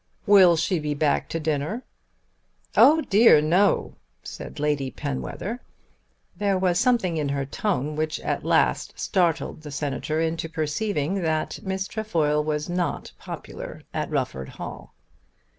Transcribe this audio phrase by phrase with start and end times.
[0.25, 1.83] "Will she be back to dinner?"
[2.75, 5.61] "Oh dear no," said Lady Penwether.
[6.35, 11.59] There was something in her tone which at last startled the Senator into perceiving that
[11.61, 14.95] Miss Trefoil was not popular at Rufford Hall.